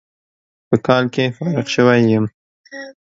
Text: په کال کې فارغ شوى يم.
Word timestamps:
په 0.67 0.75
کال 0.85 1.03
کې 1.13 1.33
فارغ 1.37 1.67
شوى 1.75 1.99
يم. 2.11 2.25